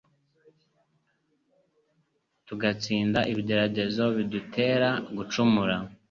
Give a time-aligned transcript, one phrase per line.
[2.47, 5.75] tugatsinda ibigeragezo bidutera gucumura.